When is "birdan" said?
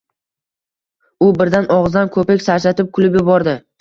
1.41-1.69